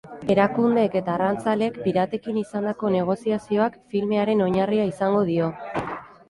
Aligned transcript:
Erakundeek 0.35 0.95
eta 1.01 1.11
arrantzaleek 1.15 1.77
piratekin 1.87 2.39
izandako 2.43 2.91
negoziazioak 2.97 3.77
filmearen 3.93 4.43
oinarria 4.47 4.89
izango 4.95 5.23
dio. 5.31 5.53